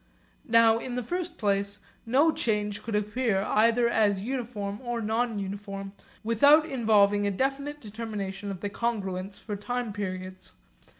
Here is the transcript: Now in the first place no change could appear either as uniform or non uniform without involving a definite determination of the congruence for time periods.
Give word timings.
Now 0.49 0.79
in 0.79 0.95
the 0.95 1.03
first 1.03 1.37
place 1.37 1.77
no 2.07 2.31
change 2.31 2.81
could 2.81 2.95
appear 2.95 3.41
either 3.41 3.87
as 3.87 4.19
uniform 4.19 4.79
or 4.81 4.99
non 4.99 5.37
uniform 5.37 5.91
without 6.23 6.65
involving 6.65 7.27
a 7.27 7.29
definite 7.29 7.79
determination 7.79 8.49
of 8.49 8.61
the 8.61 8.69
congruence 8.71 9.37
for 9.37 9.55
time 9.55 9.93
periods. 9.93 10.53